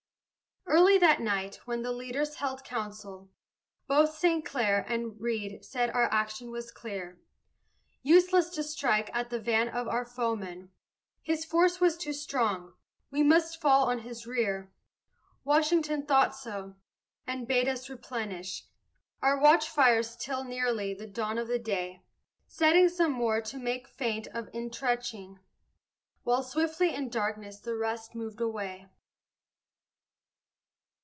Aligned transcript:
Early 0.67 0.97
that 0.99 1.19
night, 1.19 1.59
when 1.65 1.81
the 1.81 1.91
leaders 1.91 2.35
held 2.35 2.63
council, 2.63 3.29
Both 3.87 4.15
St. 4.17 4.45
Clair 4.45 4.85
and 4.87 5.19
Reed 5.19 5.65
said 5.65 5.89
our 5.89 6.09
action 6.13 6.49
was 6.49 6.71
clear; 6.71 7.19
Useless 8.03 8.49
to 8.51 8.63
strike 8.63 9.13
at 9.13 9.29
the 9.29 9.39
van 9.39 9.67
of 9.67 9.89
our 9.89 10.05
foemen 10.05 10.71
His 11.21 11.43
force 11.43 11.81
was 11.81 11.97
too 11.97 12.13
strong; 12.13 12.73
we 13.09 13.21
must 13.23 13.59
fall 13.59 13.89
on 13.89 13.99
his 13.99 14.25
rear. 14.25 14.71
Washington 15.43 16.05
thought 16.05 16.33
so, 16.35 16.75
and 17.27 17.47
bade 17.49 17.67
us 17.67 17.89
replenish 17.89 18.65
Our 19.21 19.39
watchfires 19.41 20.15
till 20.15 20.45
nearly 20.45 20.93
the 20.93 21.07
dawn 21.07 21.37
of 21.37 21.49
the 21.49 21.59
day; 21.59 22.01
Setting 22.47 22.87
some 22.87 23.11
more 23.11 23.41
to 23.41 23.57
make 23.57 23.87
feint 23.89 24.27
of 24.27 24.49
intrenching, 24.53 25.39
While 26.23 26.43
swiftly 26.43 26.93
in 26.95 27.09
darkness 27.09 27.59
the 27.59 27.75
rest 27.75 28.15
moved 28.15 28.39
away. 28.39 28.87